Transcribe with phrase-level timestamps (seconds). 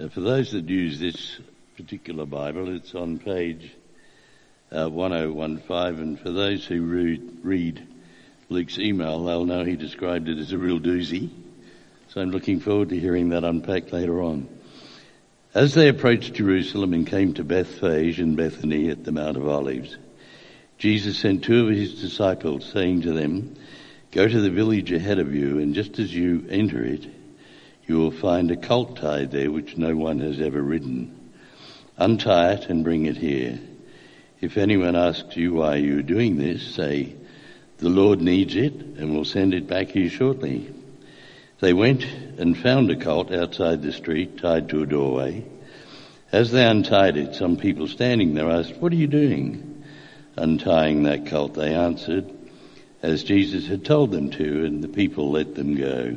[0.00, 1.40] Uh, for those that use this
[1.76, 3.70] particular Bible, it's on page
[4.72, 7.86] uh, 1015, and for those who read, read
[8.48, 11.28] Luke's email, they'll know he described it as a real doozy.
[12.08, 14.48] So I'm looking forward to hearing that unpacked later on.
[15.52, 19.98] As they approached Jerusalem and came to Bethphage and Bethany at the Mount of Olives,
[20.78, 23.54] Jesus sent two of his disciples saying to them,
[24.12, 27.06] Go to the village ahead of you and just as you enter it,
[27.90, 31.32] you will find a colt tied there which no one has ever ridden.
[31.98, 33.58] Untie it and bring it here.
[34.40, 37.16] If anyone asks you why you are doing this, say,
[37.78, 40.72] the Lord needs it and will send it back here shortly.
[41.58, 45.44] They went and found a colt outside the street tied to a doorway.
[46.30, 49.82] As they untied it, some people standing there asked, what are you doing?
[50.36, 52.30] Untying that colt, they answered,
[53.02, 56.16] as Jesus had told them to, and the people let them go.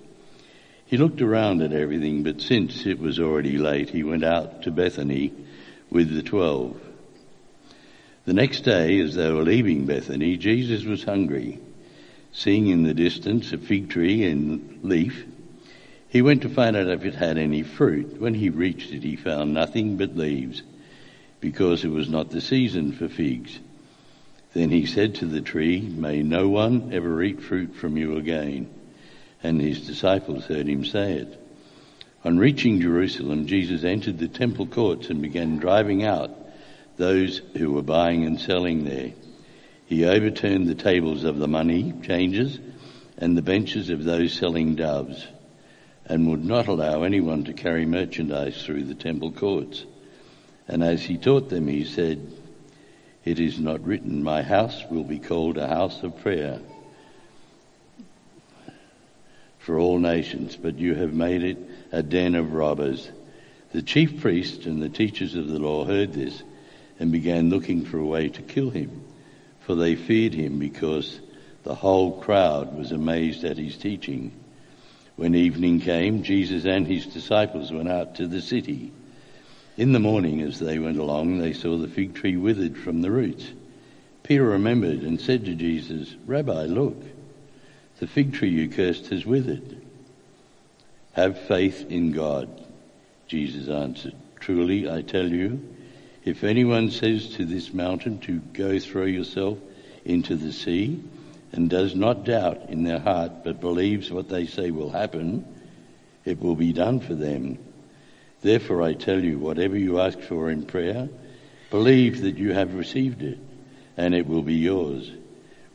[0.91, 4.71] He looked around at everything, but since it was already late, he went out to
[4.71, 5.31] Bethany
[5.89, 6.81] with the twelve.
[8.25, 11.59] The next day, as they were leaving Bethany, Jesus was hungry.
[12.33, 15.25] Seeing in the distance a fig tree in leaf,
[16.09, 18.19] he went to find out if it had any fruit.
[18.19, 20.61] When he reached it, he found nothing but leaves,
[21.39, 23.57] because it was not the season for figs.
[24.53, 28.69] Then he said to the tree, May no one ever eat fruit from you again
[29.43, 31.37] and his disciples heard him say it.
[32.23, 36.31] On reaching Jerusalem, Jesus entered the temple courts and began driving out
[36.97, 39.13] those who were buying and selling there.
[39.87, 42.59] He overturned the tables of the money changers
[43.17, 45.25] and the benches of those selling doves
[46.05, 49.85] and would not allow anyone to carry merchandise through the temple courts.
[50.67, 52.31] And as he taught them, he said,
[53.25, 56.59] It is not written, My house will be called a house of prayer
[59.61, 61.57] for all nations, but you have made it
[61.91, 63.09] a den of robbers.
[63.71, 66.43] The chief priests and the teachers of the law heard this
[66.99, 69.03] and began looking for a way to kill him,
[69.61, 71.19] for they feared him because
[71.63, 74.31] the whole crowd was amazed at his teaching.
[75.15, 78.91] When evening came, Jesus and his disciples went out to the city.
[79.77, 83.11] In the morning, as they went along, they saw the fig tree withered from the
[83.11, 83.45] roots.
[84.23, 86.97] Peter remembered and said to Jesus, Rabbi, look,
[88.01, 89.79] the fig tree you cursed has withered.
[91.13, 92.49] Have faith in God.
[93.27, 95.75] Jesus answered, Truly, I tell you,
[96.25, 99.59] if anyone says to this mountain to go throw yourself
[100.03, 100.99] into the sea
[101.51, 105.45] and does not doubt in their heart but believes what they say will happen,
[106.25, 107.59] it will be done for them.
[108.41, 111.07] Therefore I tell you, whatever you ask for in prayer,
[111.69, 113.37] believe that you have received it
[113.95, 115.11] and it will be yours.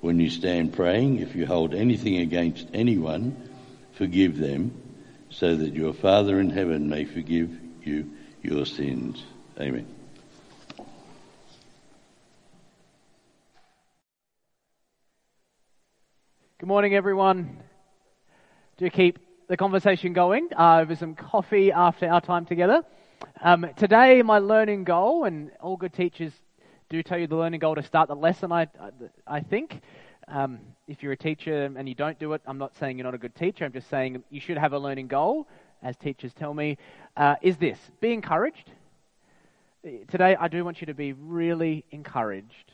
[0.07, 3.35] When you stand praying, if you hold anything against anyone,
[3.99, 4.71] forgive them,
[5.31, 7.51] so that your Father in heaven may forgive
[7.83, 9.25] you your sins.
[9.59, 9.85] Amen.
[16.61, 17.59] Good morning, everyone.
[18.77, 19.19] Do keep
[19.49, 22.85] the conversation going uh, over some coffee after our time together.
[23.43, 26.33] Um, today, my learning goal, and all good teachers
[26.89, 28.69] do tell you the learning goal to start the lesson, I,
[29.27, 29.81] I think.
[30.29, 30.59] Um,
[30.89, 33.19] if you're a teacher and you don't do it, I'm not saying you're not a
[33.19, 33.65] good teacher.
[33.65, 35.49] I'm just saying you should have a learning goal,
[35.83, 36.79] as teachers tell me,
[37.17, 38.71] uh, is this be encouraged.
[40.09, 42.73] Today, I do want you to be really encouraged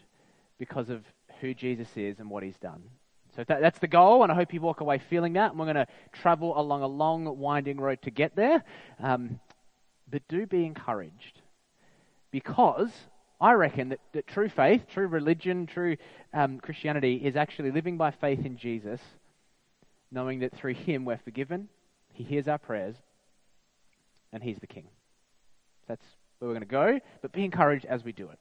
[0.58, 1.04] because of
[1.40, 2.82] who Jesus is and what he's done.
[3.36, 5.50] So that, that's the goal, and I hope you walk away feeling that.
[5.50, 8.62] And we're going to travel along a long, winding road to get there.
[8.98, 9.40] Um,
[10.10, 11.40] but do be encouraged
[12.30, 12.90] because
[13.42, 15.96] I reckon that, that true faith, true religion, true
[16.32, 19.00] um, Christianity is actually living by faith in Jesus,
[20.12, 21.68] knowing that through Him we're forgiven,
[22.12, 22.94] He hears our prayers,
[24.32, 24.86] and He's the King.
[25.88, 26.04] That's
[26.38, 28.38] where we're going to go, but be encouraged as we do it.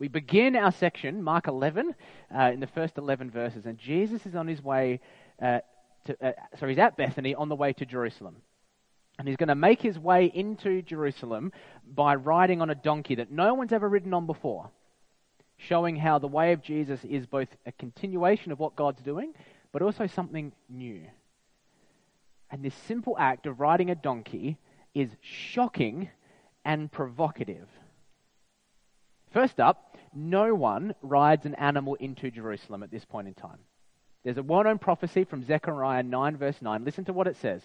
[0.00, 1.94] We begin our section, Mark 11,
[2.36, 4.98] uh, in the first 11 verses, and Jesus is on his way,
[5.40, 5.60] uh,
[6.06, 8.38] to, uh, sorry, he's at Bethany on the way to Jerusalem.
[9.18, 11.52] And he's going to make his way into Jerusalem
[11.86, 14.70] by riding on a donkey that no one's ever ridden on before,
[15.56, 19.32] showing how the way of Jesus is both a continuation of what God's doing,
[19.72, 21.02] but also something new.
[22.50, 24.58] And this simple act of riding a donkey
[24.94, 26.08] is shocking
[26.64, 27.68] and provocative.
[29.32, 33.58] First up, no one rides an animal into Jerusalem at this point in time.
[34.22, 36.84] There's a well known prophecy from Zechariah 9, verse 9.
[36.84, 37.60] Listen to what it says.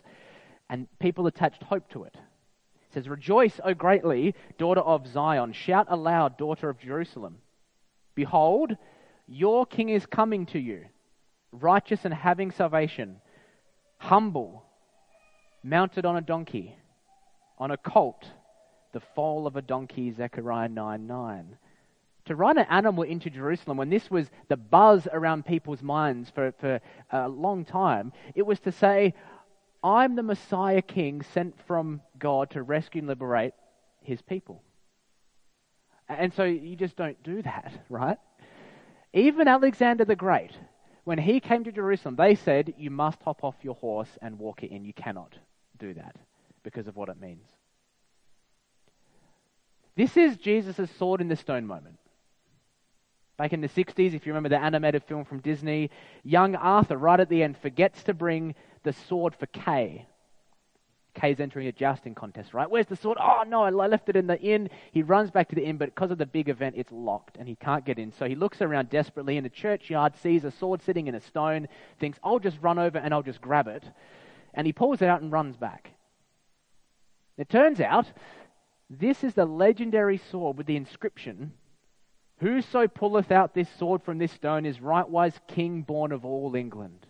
[0.69, 2.13] And people attached hope to it.
[2.15, 5.53] It says, Rejoice, O greatly, daughter of Zion.
[5.53, 7.37] Shout aloud, daughter of Jerusalem.
[8.15, 8.75] Behold,
[9.27, 10.85] your king is coming to you,
[11.51, 13.21] righteous and having salvation,
[13.97, 14.63] humble,
[15.63, 16.75] mounted on a donkey,
[17.57, 18.25] on a colt,
[18.93, 21.57] the foal of a donkey, Zechariah 9 9
[22.29, 26.53] to ride an animal into Jerusalem, when this was the buzz around people's minds for,
[26.59, 26.79] for
[27.09, 29.15] a long time, it was to say,
[29.83, 33.53] I'm the Messiah King sent from God to rescue and liberate
[34.01, 34.61] his people.
[36.07, 38.17] And so you just don't do that, right?
[39.13, 40.51] Even Alexander the Great,
[41.03, 44.63] when he came to Jerusalem, they said, You must hop off your horse and walk
[44.63, 44.85] it in.
[44.85, 45.35] You cannot
[45.77, 46.15] do that
[46.63, 47.47] because of what it means.
[49.95, 51.98] This is Jesus' sword in the stone moment.
[53.39, 55.91] Back in the 60s, if you remember the animated film from Disney,
[56.25, 58.53] young Arthur, right at the end, forgets to bring
[58.83, 60.05] the sword for Kay.
[61.13, 62.69] Kay's entering a jousting contest, right?
[62.69, 63.17] Where's the sword?
[63.17, 64.69] Oh, no, I left it in the inn.
[64.91, 67.47] He runs back to the inn, but because of the big event, it's locked and
[67.47, 68.11] he can't get in.
[68.11, 71.69] So he looks around desperately in the churchyard, sees a sword sitting in a stone,
[71.97, 73.85] thinks, I'll just run over and I'll just grab it.
[74.53, 75.91] And he pulls it out and runs back.
[77.37, 78.07] It turns out
[78.89, 81.53] this is the legendary sword with the inscription
[82.39, 87.05] Whoso pulleth out this sword from this stone is rightwise king born of all England.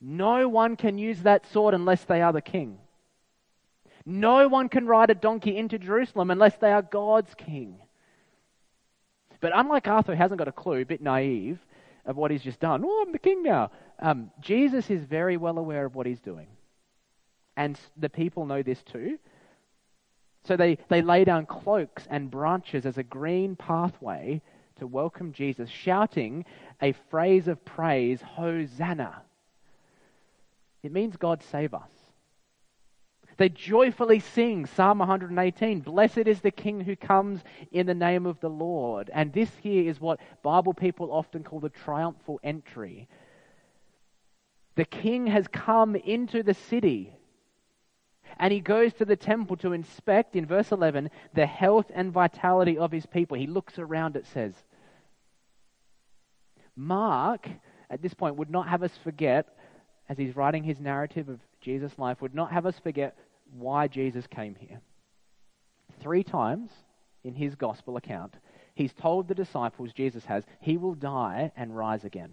[0.00, 2.78] No one can use that sword unless they are the king.
[4.06, 7.78] No one can ride a donkey into Jerusalem unless they are God's king.
[9.40, 11.58] But unlike Arthur, who hasn't got a clue, a bit naive
[12.06, 13.70] of what he's just done, oh, I'm the king now.
[13.98, 16.48] Um, Jesus is very well aware of what he's doing.
[17.56, 19.18] And the people know this too.
[20.44, 24.42] So they, they lay down cloaks and branches as a green pathway
[24.76, 26.44] to welcome Jesus, shouting
[26.82, 29.22] a phrase of praise, Hosanna.
[30.82, 31.88] It means God save us.
[33.36, 37.40] They joyfully sing Psalm 118 Blessed is the King who comes
[37.72, 39.10] in the name of the Lord.
[39.12, 43.08] And this here is what Bible people often call the triumphal entry.
[44.76, 47.16] The King has come into the city
[48.38, 52.78] and he goes to the temple to inspect, in verse 11, the health and vitality
[52.78, 53.36] of his people.
[53.36, 54.54] He looks around, it says.
[56.76, 57.48] Mark,
[57.90, 59.56] at this point, would not have us forget,
[60.08, 63.16] as he's writing his narrative of Jesus' life, would not have us forget
[63.56, 64.80] why Jesus came here.
[66.00, 66.70] Three times
[67.22, 68.34] in his gospel account,
[68.74, 72.32] he's told the disciples, Jesus has, he will die and rise again.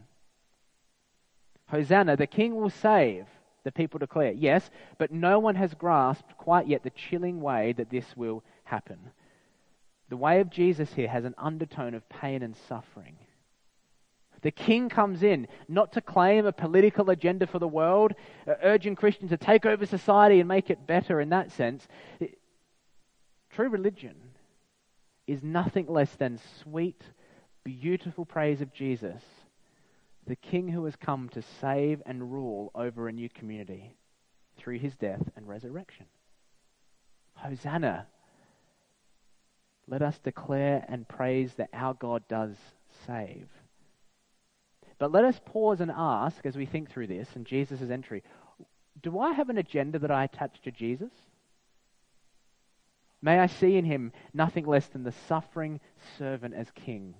[1.67, 3.25] Hosanna, the king will save
[3.63, 4.31] the people declare.
[4.31, 8.99] Yes, but no one has grasped quite yet the chilling way that this will happen.
[10.09, 13.17] The way of Jesus here has an undertone of pain and suffering.
[14.41, 18.13] The king comes in not to claim a political agenda for the world,
[18.47, 21.87] uh, urging Christians to take over society and make it better in that sense.
[23.51, 24.15] True religion
[25.27, 27.01] is nothing less than sweet,
[27.63, 29.21] beautiful praise of Jesus
[30.27, 33.95] the King who has come to save and rule over a new community
[34.57, 36.05] through his death and resurrection.
[37.35, 38.07] Hosanna!
[39.87, 42.55] Let us declare and praise that our God does
[43.07, 43.47] save.
[44.99, 48.23] But let us pause and ask as we think through this and Jesus' entry
[49.01, 51.11] do I have an agenda that I attach to Jesus?
[53.21, 55.79] May I see in him nothing less than the suffering
[56.17, 57.15] servant as king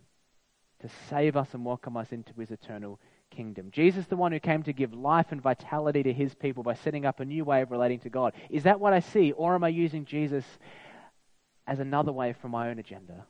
[0.81, 3.69] to save us and welcome us into his eternal kingdom.
[3.71, 7.05] Jesus, the one who came to give life and vitality to his people by setting
[7.05, 8.33] up a new way of relating to God.
[8.49, 10.45] Is that what I see, or am I using Jesus
[11.65, 13.25] as another way for my own agenda?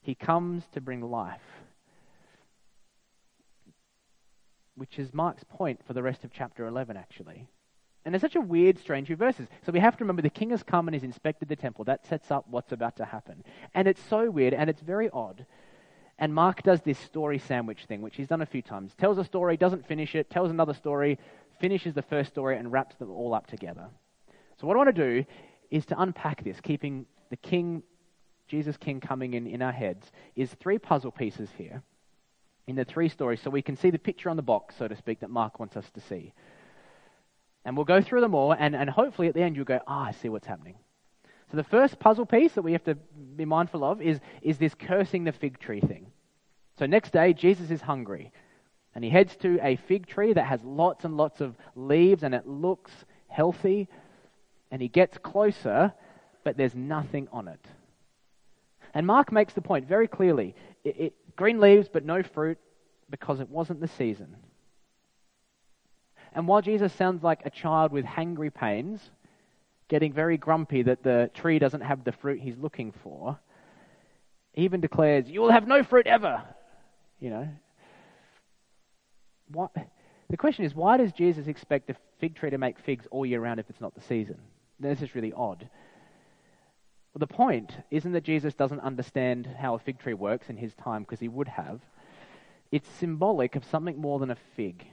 [0.00, 1.40] He comes to bring life,
[4.74, 7.46] which is Mark's point for the rest of chapter 11, actually.
[8.04, 9.46] And there's such a weird, strange few verses.
[9.64, 11.84] So we have to remember the king has come and has inspected the temple.
[11.84, 13.44] That sets up what's about to happen.
[13.74, 15.46] And it's so weird and it's very odd
[16.22, 18.94] and Mark does this story sandwich thing, which he's done a few times.
[18.94, 21.18] Tells a story, doesn't finish it, tells another story,
[21.60, 23.88] finishes the first story, and wraps them all up together.
[24.60, 25.24] So, what I want to do
[25.72, 27.82] is to unpack this, keeping the King,
[28.46, 31.82] Jesus King, coming in in our heads, is three puzzle pieces here
[32.68, 34.94] in the three stories so we can see the picture on the box, so to
[34.94, 36.32] speak, that Mark wants us to see.
[37.64, 40.04] And we'll go through them all, and, and hopefully at the end you'll go, ah,
[40.04, 40.76] I see what's happening.
[41.50, 44.74] So the first puzzle piece that we have to be mindful of is, is this
[44.74, 46.11] cursing the fig tree thing.
[46.82, 48.32] So next day, Jesus is hungry.
[48.92, 52.34] And he heads to a fig tree that has lots and lots of leaves and
[52.34, 52.90] it looks
[53.28, 53.86] healthy.
[54.72, 55.92] And he gets closer,
[56.42, 57.64] but there's nothing on it.
[58.94, 62.58] And Mark makes the point very clearly it, it, green leaves, but no fruit
[63.10, 64.34] because it wasn't the season.
[66.34, 69.00] And while Jesus sounds like a child with hangry pains,
[69.86, 73.38] getting very grumpy that the tree doesn't have the fruit he's looking for,
[74.52, 76.42] he even declares, You will have no fruit ever.
[77.22, 77.48] You know.
[80.28, 83.40] The question is, why does Jesus expect a fig tree to make figs all year
[83.40, 84.38] round if it's not the season?
[84.80, 85.68] This is really odd.
[87.14, 90.74] Well, the point isn't that Jesus doesn't understand how a fig tree works in his
[90.74, 91.80] time, because he would have.
[92.72, 94.84] It's symbolic of something more than a fig.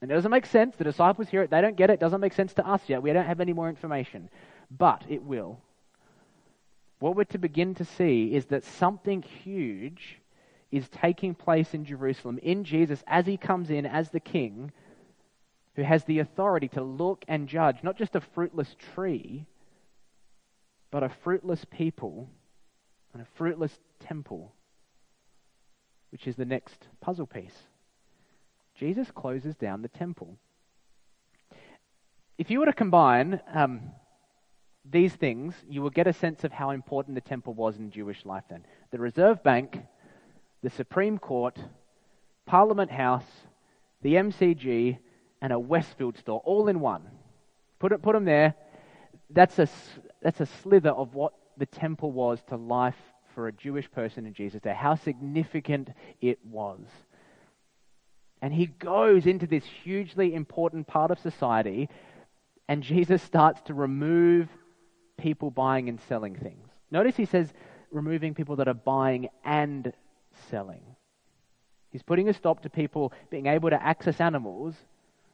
[0.00, 0.76] And it doesn't make sense.
[0.76, 1.94] The disciples hear it, they don't get it.
[1.94, 3.02] It doesn't make sense to us yet.
[3.02, 4.30] We don't have any more information.
[4.70, 5.58] But it will.
[7.00, 10.20] What we're to begin to see is that something huge
[10.76, 14.72] is taking place in Jerusalem, in Jesus, as he comes in as the king
[15.76, 19.46] who has the authority to look and judge not just a fruitless tree
[20.90, 22.30] but a fruitless people
[23.12, 24.52] and a fruitless temple,
[26.10, 27.56] which is the next puzzle piece.
[28.78, 30.36] Jesus closes down the temple.
[32.38, 33.90] If you were to combine um,
[34.88, 38.24] these things, you will get a sense of how important the temple was in Jewish
[38.24, 38.64] life then.
[38.92, 39.78] The Reserve Bank,
[40.64, 41.58] the Supreme Court,
[42.46, 43.26] Parliament House,
[44.00, 44.96] the MCG,
[45.42, 47.02] and a Westfield store all in one.
[47.78, 48.54] Put, it, put them there.
[49.28, 49.68] That's a,
[50.22, 52.96] that's a slither of what the temple was to life
[53.34, 55.90] for a Jewish person in Jesus' day, how significant
[56.22, 56.80] it was.
[58.40, 61.90] And he goes into this hugely important part of society,
[62.68, 64.48] and Jesus starts to remove
[65.18, 66.70] people buying and selling things.
[66.90, 67.52] Notice he says
[67.90, 69.92] removing people that are buying and
[70.50, 70.82] selling.
[71.90, 74.74] He's putting a stop to people being able to access animals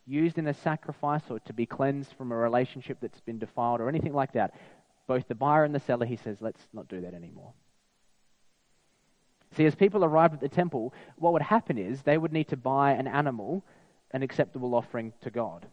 [0.07, 3.88] used in a sacrifice or to be cleansed from a relationship that's been defiled or
[3.88, 4.54] anything like that
[5.11, 7.52] both the buyer and the seller, he says, let's not do that anymore.
[9.57, 12.57] See, as people arrived at the temple, what would happen is they would need to
[12.57, 13.64] buy an animal,
[14.12, 15.66] an acceptable offering to God.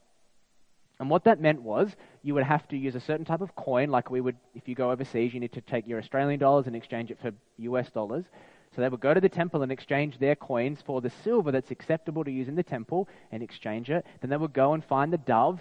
[0.99, 3.91] And what that meant was you would have to use a certain type of coin,
[3.91, 6.75] like we would, if you go overseas, you need to take your Australian dollars and
[6.75, 8.25] exchange it for US dollars.
[8.77, 11.71] So they would go to the temple and exchange their coins for the silver that's
[11.71, 14.05] acceptable to use in the temple and exchange it.
[14.21, 15.59] Then they would go and find the dove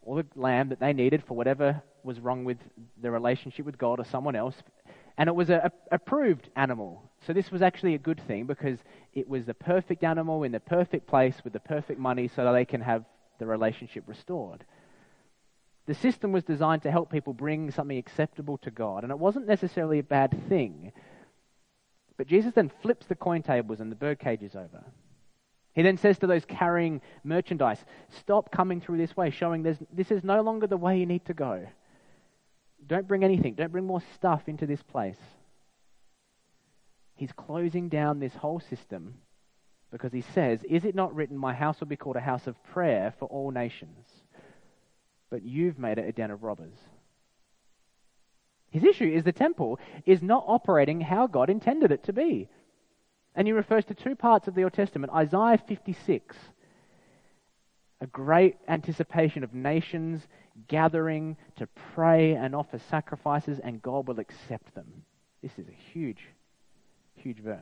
[0.00, 2.58] or the lamb that they needed for whatever was wrong with
[3.02, 4.54] their relationship with God or someone else.
[5.18, 7.10] And it was a, a approved animal.
[7.26, 8.78] So this was actually a good thing because
[9.12, 12.52] it was the perfect animal in the perfect place with the perfect money so that
[12.52, 13.04] they can have
[13.40, 14.64] the relationship restored.
[15.86, 19.48] The system was designed to help people bring something acceptable to God, and it wasn't
[19.48, 20.92] necessarily a bad thing.
[22.22, 24.84] But Jesus then flips the coin tables and the bird cages over.
[25.72, 30.22] He then says to those carrying merchandise, Stop coming through this way, showing this is
[30.22, 31.66] no longer the way you need to go.
[32.86, 35.18] Don't bring anything, don't bring more stuff into this place.
[37.16, 39.14] He's closing down this whole system
[39.90, 42.62] because he says, Is it not written, My house will be called a house of
[42.62, 44.06] prayer for all nations?
[45.28, 46.78] But you've made it a den of robbers.
[48.72, 52.48] His issue is the temple is not operating how God intended it to be.
[53.34, 56.36] And he refers to two parts of the Old Testament Isaiah 56,
[58.00, 60.26] a great anticipation of nations
[60.68, 65.04] gathering to pray and offer sacrifices, and God will accept them.
[65.42, 66.24] This is a huge,
[67.14, 67.60] huge verse.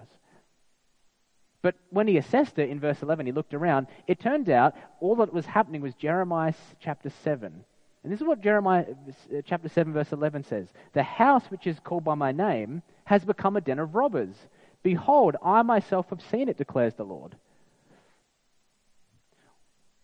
[1.62, 3.88] But when he assessed it in verse 11, he looked around.
[4.07, 7.64] It turned out all that was happening was Jeremiah chapter 7.
[8.02, 11.78] And this is what Jeremiah uh, chapter 7, verse 11 says The house which is
[11.80, 14.35] called by my name has become a den of robbers.
[14.83, 17.37] Behold, I myself have seen it, declares the Lord.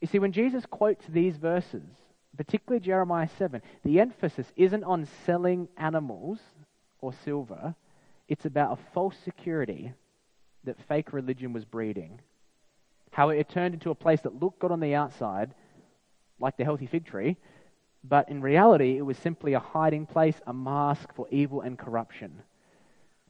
[0.00, 1.82] You see, when Jesus quotes these verses,
[2.36, 6.38] particularly Jeremiah 7, the emphasis isn't on selling animals
[7.00, 7.74] or silver,
[8.28, 9.92] it's about a false security
[10.64, 12.20] that fake religion was breeding.
[13.10, 15.54] How it turned into a place that looked good on the outside,
[16.38, 17.38] like the healthy fig tree,
[18.08, 22.42] but in reality, it was simply a hiding place, a mask for evil and corruption.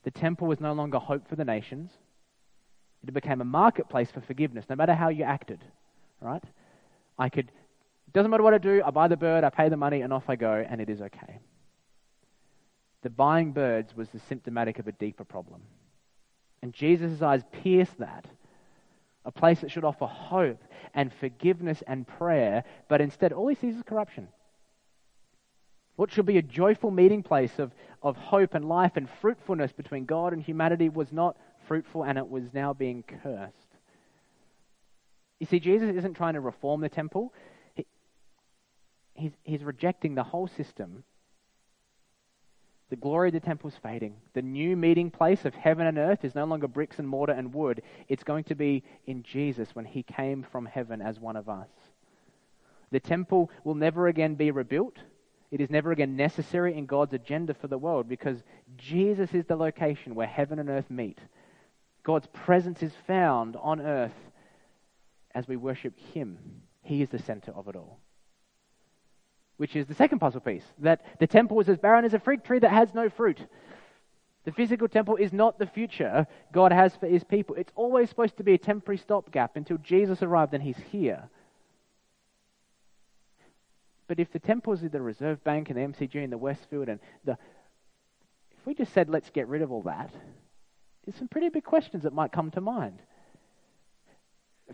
[0.04, 1.90] The temple was no longer hope for the nations.
[3.06, 5.60] It became a marketplace for forgiveness, no matter how you acted.
[6.20, 6.42] Right?
[7.18, 7.50] I could
[8.06, 10.12] it doesn't matter what I do, I buy the bird, I pay the money, and
[10.12, 11.40] off I go, and it is okay.
[13.02, 15.62] The buying birds was the symptomatic of a deeper problem.
[16.62, 18.26] And Jesus' eyes pierce that.
[19.24, 20.62] A place that should offer hope
[20.94, 24.28] and forgiveness and prayer, but instead all he sees is corruption.
[25.96, 27.72] What should be a joyful meeting place of,
[28.02, 31.36] of hope and life and fruitfulness between God and humanity was not
[31.66, 33.56] fruitful and it was now being cursed.
[35.40, 37.32] You see, Jesus isn't trying to reform the temple,
[39.14, 41.04] he's, he's rejecting the whole system.
[42.88, 44.14] The glory of the temple is fading.
[44.34, 47.52] The new meeting place of heaven and earth is no longer bricks and mortar and
[47.52, 47.82] wood.
[48.08, 51.68] It's going to be in Jesus when he came from heaven as one of us.
[52.92, 54.98] The temple will never again be rebuilt.
[55.50, 58.42] It is never again necessary in God's agenda for the world because
[58.76, 61.18] Jesus is the location where heaven and earth meet.
[62.02, 64.14] God's presence is found on earth
[65.34, 66.38] as we worship Him.
[66.82, 67.98] He is the center of it all.
[69.56, 72.44] Which is the second puzzle piece that the temple is as barren as a fig
[72.44, 73.38] tree that has no fruit.
[74.44, 77.56] The physical temple is not the future God has for His people.
[77.56, 81.28] It's always supposed to be a temporary stopgap until Jesus arrived and He's here.
[84.08, 87.00] But if the temples are the Reserve Bank and the MCG and the Westfield and
[87.24, 87.32] the.
[88.58, 90.10] If we just said, let's get rid of all that,
[91.04, 93.00] there's some pretty big questions that might come to mind.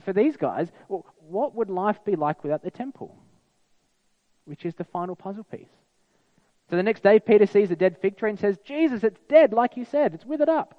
[0.05, 3.15] For these guys, well, what would life be like without the temple?
[4.47, 5.69] Which is the final puzzle piece.
[6.71, 9.53] So the next day, Peter sees a dead fig tree and says, Jesus, it's dead,
[9.53, 10.79] like you said, it's withered up.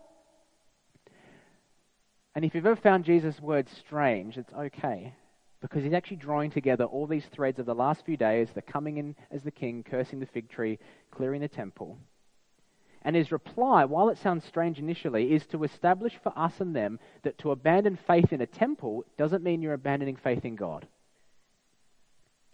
[2.34, 5.14] And if you've ever found Jesus' words strange, it's okay
[5.64, 8.98] because he's actually drawing together all these threads of the last few days the coming
[8.98, 10.78] in as the king, cursing the fig tree,
[11.10, 11.98] clearing the temple.
[13.02, 17.00] And his reply, while it sounds strange initially, is to establish for us and them
[17.24, 20.86] that to abandon faith in a temple doesn't mean you're abandoning faith in God.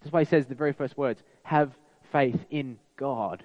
[0.01, 1.73] That's why he says the very first words have
[2.11, 3.43] faith in God.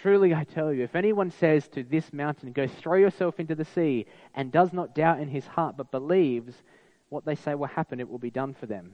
[0.00, 3.64] Truly, I tell you, if anyone says to this mountain, Go throw yourself into the
[3.64, 6.54] sea, and does not doubt in his heart, but believes
[7.12, 8.92] what they say will happen, it will be done for them.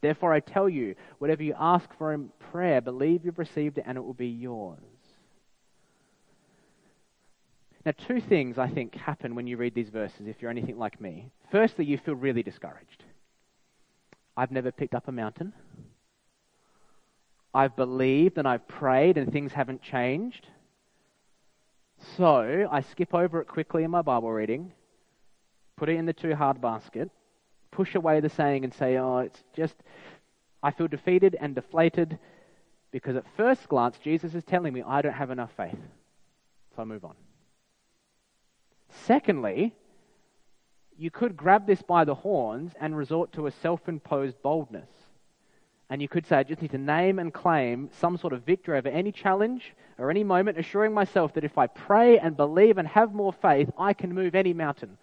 [0.00, 3.98] Therefore, I tell you, whatever you ask for in prayer, believe you've received it and
[3.98, 4.78] it will be yours.
[7.84, 11.00] Now, two things I think happen when you read these verses if you're anything like
[11.00, 11.30] me.
[11.50, 13.04] Firstly, you feel really discouraged.
[14.36, 15.52] I've never picked up a mountain.
[17.54, 20.46] I've believed and I've prayed and things haven't changed.
[22.16, 24.72] So I skip over it quickly in my Bible reading,
[25.76, 27.10] put it in the too hard basket,
[27.78, 29.76] push away the saying and say, oh, it's just,
[30.64, 32.18] I feel defeated and deflated
[32.90, 35.78] because at first glance, Jesus is telling me I don't have enough faith.
[36.74, 37.14] So I move on.
[39.06, 39.76] Secondly,
[40.98, 44.90] you could grab this by the horns and resort to a self imposed boldness.
[45.88, 48.76] And you could say, I just need to name and claim some sort of victory
[48.76, 52.88] over any challenge or any moment, assuring myself that if I pray and believe and
[52.88, 54.98] have more faith, I can move any mountain.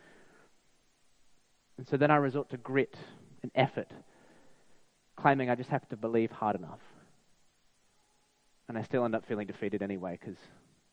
[1.77, 2.95] And so then I resort to grit
[3.43, 3.91] and effort,
[5.15, 6.79] claiming I just have to believe hard enough.
[8.67, 10.37] And I still end up feeling defeated anyway because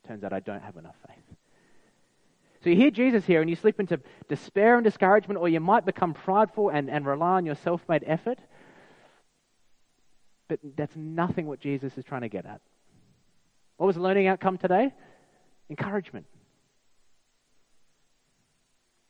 [0.07, 1.37] turns out I don't have enough faith.
[2.63, 5.85] So you hear Jesus here and you slip into despair and discouragement, or you might
[5.85, 8.39] become prideful and, and rely on your self made effort.
[10.47, 12.61] But that's nothing what Jesus is trying to get at.
[13.77, 14.93] What was the learning outcome today?
[15.69, 16.25] Encouragement.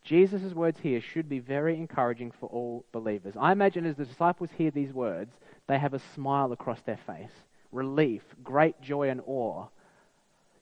[0.03, 3.35] Jesus' words here should be very encouraging for all believers.
[3.39, 5.31] I imagine as the disciples hear these words,
[5.67, 7.31] they have a smile across their face
[7.71, 9.65] relief, great joy, and awe.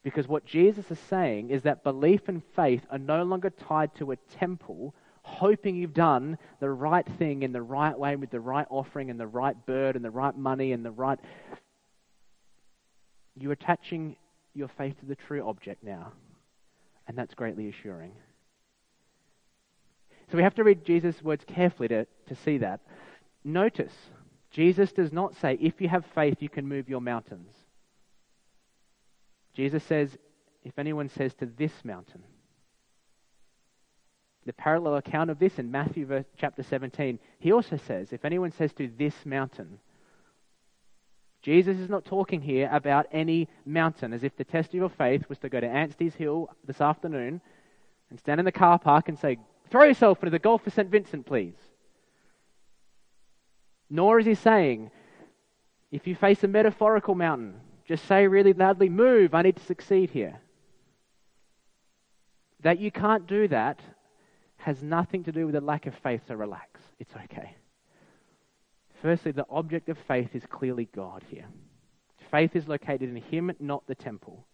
[0.01, 4.12] Because what Jesus is saying is that belief and faith are no longer tied to
[4.12, 8.65] a temple, hoping you've done the right thing in the right way with the right
[8.69, 11.19] offering and the right bird and the right money and the right.
[13.36, 14.15] You're attaching
[14.54, 16.13] your faith to the true object now.
[17.08, 18.13] And that's greatly assuring.
[20.32, 22.80] So we have to read Jesus' words carefully to, to see that.
[23.44, 23.94] Notice,
[24.50, 27.54] Jesus does not say, if you have faith, you can move your mountains.
[29.54, 30.17] Jesus says,
[30.63, 32.24] if anyone says to this mountain,
[34.46, 38.52] the parallel account of this in Matthew verse, chapter 17, he also says, if anyone
[38.52, 39.80] says to this mountain,
[41.41, 45.28] Jesus is not talking here about any mountain, as if the test of your faith
[45.28, 47.41] was to go to Anstey's Hill this afternoon
[48.10, 49.38] and stand in the car park and say,
[49.72, 50.90] Throw yourself into the Gulf of St.
[50.90, 51.56] Vincent, please.
[53.90, 54.92] Nor is he saying,
[55.92, 57.56] if you face a metaphorical mountain,
[57.88, 60.42] just say really loudly, Move, I need to succeed here.
[62.62, 63.80] That you can't do that
[64.58, 66.82] has nothing to do with a lack of faith, so relax.
[67.00, 67.56] It's okay.
[69.02, 71.48] Firstly, the object of faith is clearly God here.
[72.30, 74.46] Faith is located in Him, not the temple.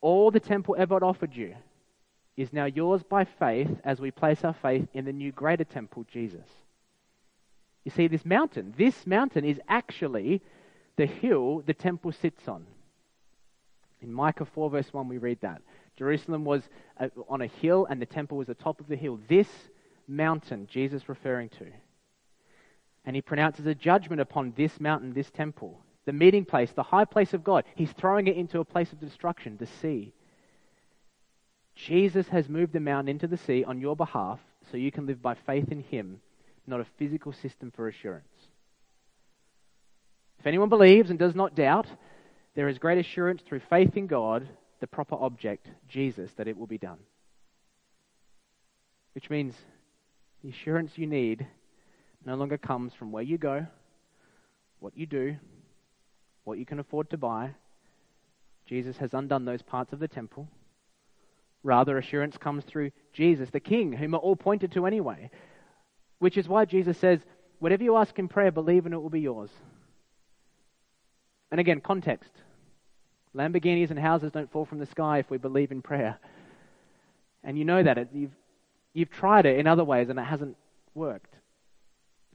[0.00, 1.54] All the temple ever offered you
[2.38, 6.06] is now yours by faith as we place our faith in the new greater temple,
[6.10, 6.46] Jesus.
[7.84, 10.40] You see, this mountain, this mountain is actually
[10.96, 12.64] the hill the temple sits on.
[14.00, 15.62] In Micah 4, verse 1, we read that.
[15.96, 16.62] Jerusalem was
[17.00, 19.18] uh, on a hill and the temple was the top of the hill.
[19.28, 19.48] This
[20.06, 21.66] mountain, Jesus referring to.
[23.04, 27.04] And he pronounces a judgment upon this mountain, this temple, the meeting place, the high
[27.04, 27.64] place of God.
[27.74, 30.12] He's throwing it into a place of destruction, the sea.
[31.86, 35.22] Jesus has moved the mountain into the sea on your behalf so you can live
[35.22, 36.20] by faith in him,
[36.66, 38.26] not a physical system for assurance.
[40.40, 41.86] If anyone believes and does not doubt,
[42.54, 44.48] there is great assurance through faith in God,
[44.80, 46.98] the proper object, Jesus, that it will be done.
[49.14, 49.54] Which means
[50.42, 51.46] the assurance you need
[52.24, 53.66] no longer comes from where you go,
[54.80, 55.36] what you do,
[56.42, 57.54] what you can afford to buy.
[58.66, 60.48] Jesus has undone those parts of the temple.
[61.68, 65.30] Rather, assurance comes through Jesus, the King, whom are all pointed to anyway.
[66.18, 67.20] Which is why Jesus says,
[67.58, 69.50] Whatever you ask in prayer, believe and it will be yours.
[71.50, 72.30] And again, context.
[73.36, 76.18] Lamborghinis and houses don't fall from the sky if we believe in prayer.
[77.44, 78.14] And you know that.
[78.14, 78.34] You've,
[78.94, 80.56] You've tried it in other ways and it hasn't
[80.94, 81.34] worked.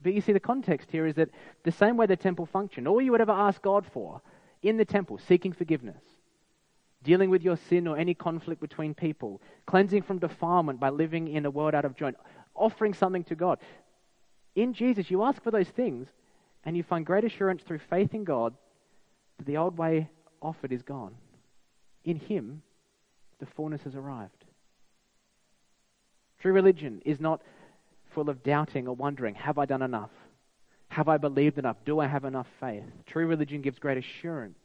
[0.00, 1.30] But you see, the context here is that
[1.64, 4.22] the same way the temple functioned, all you would ever ask God for
[4.62, 6.02] in the temple, seeking forgiveness,
[7.04, 11.46] dealing with your sin or any conflict between people, cleansing from defilement by living in
[11.46, 12.16] a world out of joint,
[12.54, 13.58] offering something to God.
[14.56, 16.08] In Jesus, you ask for those things
[16.64, 18.54] and you find great assurance through faith in God
[19.38, 20.08] that the old way
[20.40, 21.14] offered is gone.
[22.04, 22.62] In Him,
[23.38, 24.44] the fullness has arrived.
[26.40, 27.42] True religion is not
[28.14, 30.10] full of doubting or wondering, have I done enough?
[30.88, 31.76] Have I believed enough?
[31.84, 32.84] Do I have enough faith?
[33.06, 34.58] True religion gives great assurance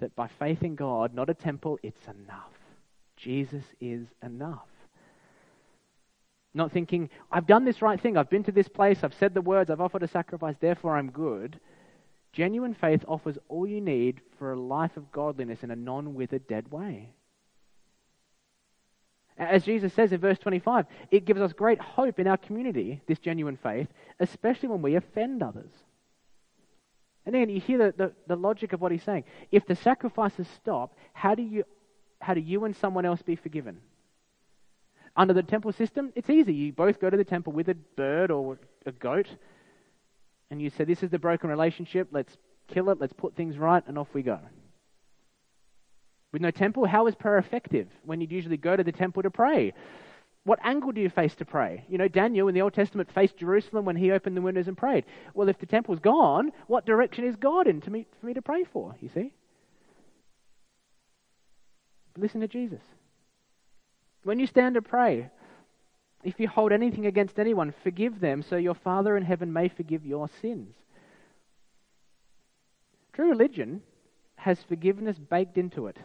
[0.00, 2.52] that by faith in God, not a temple, it's enough.
[3.16, 4.68] Jesus is enough.
[6.52, 9.40] Not thinking, I've done this right thing, I've been to this place, I've said the
[9.40, 11.58] words, I've offered a sacrifice, therefore I'm good.
[12.32, 16.46] Genuine faith offers all you need for a life of godliness in a non withered,
[16.46, 17.10] dead way.
[19.36, 23.18] As Jesus says in verse 25, it gives us great hope in our community, this
[23.18, 23.88] genuine faith,
[24.20, 25.70] especially when we offend others.
[27.26, 29.24] And then you hear the, the, the, logic of what he's saying.
[29.50, 31.64] If the sacrifices stop, how do, you,
[32.20, 33.78] how do you and someone else be forgiven?
[35.16, 36.52] Under the temple system, it's easy.
[36.52, 39.28] You both go to the temple with a bird or a goat,
[40.50, 42.36] and you say, This is the broken relationship, let's
[42.68, 44.40] kill it, let's put things right, and off we go.
[46.32, 49.30] With no temple, how is prayer effective when you'd usually go to the temple to
[49.30, 49.72] pray?
[50.44, 51.84] What angle do you face to pray?
[51.88, 54.76] You know, Daniel in the Old Testament faced Jerusalem when he opened the windows and
[54.76, 55.04] prayed.
[55.32, 58.42] Well, if the temple's gone, what direction is God in to me, for me to
[58.42, 58.94] pray for?
[59.00, 59.32] You see?
[62.16, 62.82] Listen to Jesus.
[64.22, 65.30] When you stand to pray,
[66.22, 70.04] if you hold anything against anyone, forgive them so your Father in heaven may forgive
[70.04, 70.74] your sins.
[73.14, 73.82] True religion
[74.36, 75.96] has forgiveness baked into it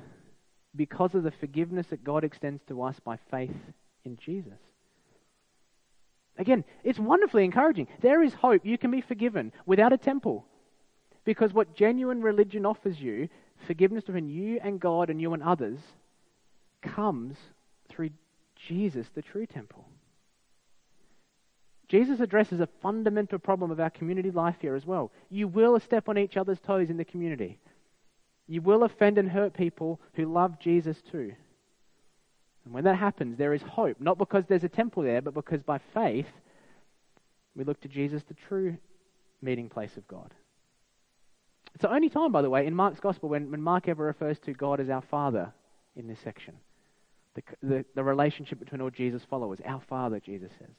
[0.76, 3.56] because of the forgiveness that God extends to us by faith
[4.06, 4.60] in Jesus.
[6.38, 7.88] Again, it's wonderfully encouraging.
[8.02, 8.66] There is hope.
[8.66, 10.46] You can be forgiven without a temple.
[11.26, 13.28] Because what genuine religion offers you,
[13.68, 15.80] forgiveness between you and God and you and others,
[16.82, 17.36] comes
[17.90, 18.12] through
[18.56, 19.86] Jesus, the true temple.
[21.90, 25.12] Jesus addresses a fundamental problem of our community life here as well.
[25.30, 27.60] You will step on each other's toes in the community.
[28.48, 31.34] You will offend and hurt people who love Jesus too.
[32.66, 35.64] And when that happens, there is hope, not because there's a temple there, but because
[35.64, 36.28] by faith
[37.56, 38.78] we look to Jesus, the true
[39.42, 40.34] meeting place of God.
[41.74, 44.40] It's the only time, by the way, in Mark's gospel when, when Mark ever refers
[44.40, 45.54] to God as our Father
[45.96, 46.56] in this section.
[47.36, 49.60] The, the, the relationship between all Jesus' followers.
[49.66, 50.76] Our Father, Jesus says.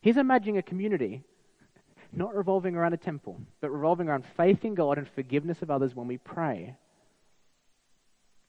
[0.00, 1.22] He's imagining a community
[2.12, 5.94] not revolving around a temple, but revolving around faith in God and forgiveness of others
[5.94, 6.76] when we pray.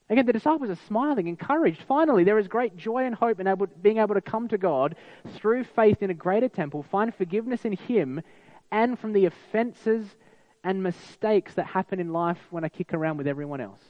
[0.10, 1.82] Again, the disciples are smiling, encouraged.
[1.88, 4.96] Finally, there is great joy and hope in able, being able to come to God
[5.36, 8.22] through faith in a greater temple, find forgiveness in Him,
[8.72, 10.06] and from the offenses
[10.64, 13.82] and mistakes that happen in life when I kick around with everyone else.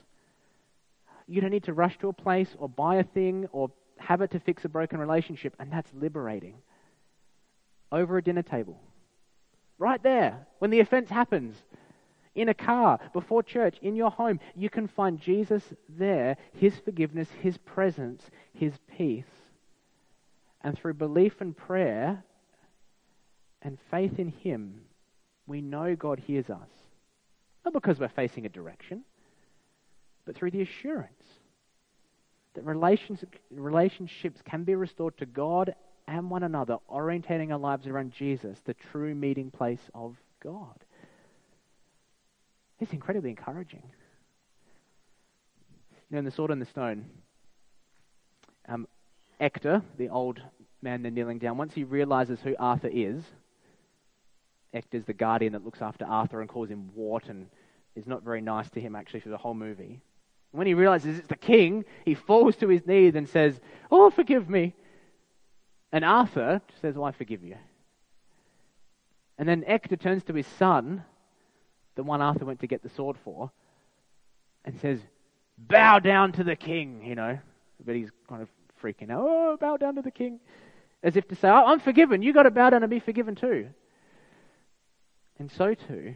[1.26, 4.30] You don't need to rush to a place or buy a thing or have it
[4.32, 6.56] to fix a broken relationship, and that's liberating.
[7.90, 8.80] Over a dinner table,
[9.78, 11.56] Right there, when the offense happens.
[12.34, 17.28] In a car, before church, in your home, you can find Jesus there, His forgiveness,
[17.40, 19.24] His presence, His peace.
[20.62, 22.24] And through belief and prayer
[23.62, 24.80] and faith in Him,
[25.46, 26.68] we know God hears us.
[27.64, 29.04] Not because we're facing a direction,
[30.24, 31.22] but through the assurance
[32.54, 35.74] that relationships can be restored to God
[36.06, 40.84] and one another, orientating our lives around Jesus, the true meeting place of God.
[42.80, 43.82] It's incredibly encouraging.
[46.10, 47.06] You know, in The Sword in the Stone,
[48.68, 48.86] um,
[49.40, 50.40] Ector, the old
[50.82, 53.22] man they're kneeling down, once he realizes who Arthur is,
[54.72, 57.46] Ector's the guardian that looks after Arthur and calls him Wart and
[57.94, 60.00] is not very nice to him actually for the whole movie.
[60.50, 63.58] When he realizes it's the king, he falls to his knees and says,
[63.90, 64.74] Oh, forgive me.
[65.92, 67.56] And Arthur says, Oh, I forgive you.
[69.38, 71.04] And then Ector turns to his son,
[71.94, 73.50] the one Arthur went to get the sword for,
[74.64, 75.00] and says,
[75.56, 77.38] Bow down to the king, you know.
[77.84, 78.48] But he's kind of
[78.82, 79.20] freaking out.
[79.22, 80.40] Oh, bow down to the king.
[81.02, 82.22] As if to say, oh, I'm forgiven.
[82.22, 83.68] You've got to bow down and be forgiven too.
[85.38, 86.14] And so too,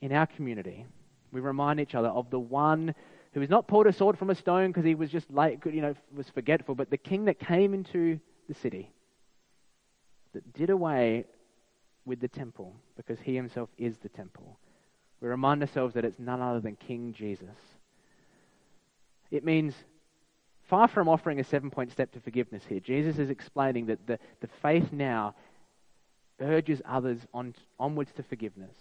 [0.00, 0.86] in our community,
[1.32, 2.94] we remind each other of the one
[3.32, 5.82] who has not pulled a sword from a stone because he was just late, you
[5.82, 8.90] know, was forgetful, but the king that came into the city,
[10.32, 11.24] that did away
[12.06, 14.58] with the temple because he himself is the temple.
[15.22, 17.56] We remind ourselves that it's none other than King Jesus.
[19.30, 19.74] It means
[20.68, 24.18] far from offering a seven point step to forgiveness here, Jesus is explaining that the,
[24.40, 25.34] the faith now
[26.40, 28.76] urges others on, onwards to forgiveness,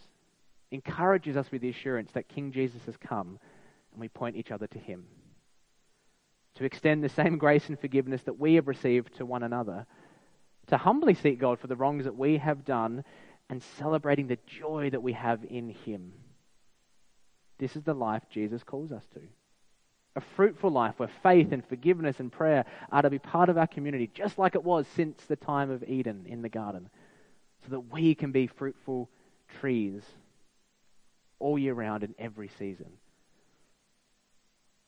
[0.71, 3.39] encourages us with the assurance that King Jesus has come
[3.93, 5.06] and we point each other to him.
[6.56, 9.86] To extend the same grace and forgiveness that we have received to one another,
[10.67, 13.03] to humbly seek God for the wrongs that we have done
[13.49, 16.13] and celebrating the joy that we have in him.
[17.60, 19.21] This is the life Jesus calls us to.
[20.15, 23.67] A fruitful life where faith and forgiveness and prayer are to be part of our
[23.67, 26.89] community, just like it was since the time of Eden in the garden,
[27.63, 29.10] so that we can be fruitful
[29.60, 30.01] trees
[31.39, 32.88] all year round in every season.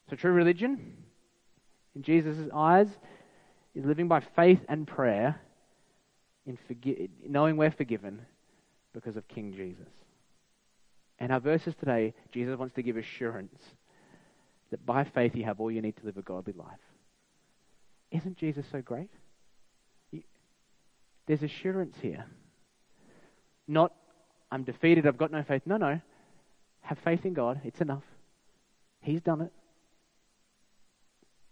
[0.10, 0.98] So, true religion,
[1.96, 2.88] in Jesus' eyes,
[3.76, 5.40] is living by faith and prayer,
[6.48, 8.26] in forgi- knowing we're forgiven
[8.94, 9.88] because of King Jesus.
[11.20, 13.62] And our verses today, Jesus wants to give assurance
[14.72, 16.80] that by faith you have all you need to live a godly life.
[18.12, 19.10] Isn't Jesus so great?
[21.30, 22.26] there's assurance here.
[23.68, 23.94] Not,
[24.52, 25.62] I'm defeated, I've got no faith.
[25.68, 26.02] No, no.
[26.82, 27.62] Have faith in God.
[27.64, 28.04] It's enough.
[29.02, 29.52] He's done it.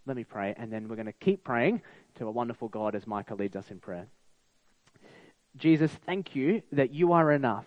[0.07, 1.83] Let me pray, and then we're going to keep praying
[2.15, 4.07] to a wonderful God as Micah leads us in prayer.
[5.57, 7.65] Jesus, thank you that you are enough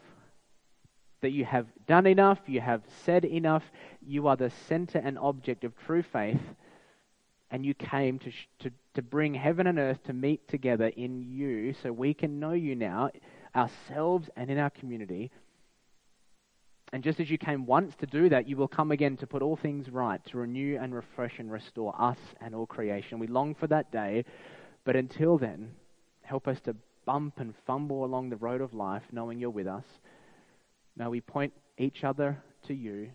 [1.21, 3.65] that you have done enough, you have said enough,
[4.07, 6.41] you are the center and object of true faith,
[7.51, 11.75] and you came to, to, to bring heaven and earth to meet together in you
[11.83, 13.11] so we can know you now,
[13.55, 15.31] ourselves and in our community.
[16.93, 19.43] And just as you came once to do that, you will come again to put
[19.43, 23.19] all things right, to renew and refresh and restore us and all creation.
[23.19, 24.25] We long for that day,
[24.85, 25.73] but until then,
[26.23, 26.75] help us to
[27.11, 29.85] bump and fumble along the road of life, knowing you're with us
[30.97, 33.11] May we point each other to you.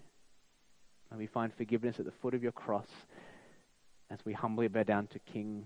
[1.11, 2.87] May we find forgiveness at the foot of your cross
[4.09, 5.65] as we humbly bow down to King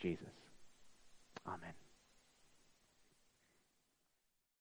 [0.00, 0.26] Jesus.
[1.46, 1.81] Amen.